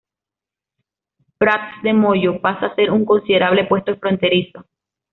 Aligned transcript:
Prats-de-Molló 1.37 2.41
pasa 2.41 2.65
a 2.65 2.73
ser 2.75 2.89
un 2.89 3.05
considerable 3.05 3.65
puesto 3.65 3.95
fronterizo. 3.99 4.65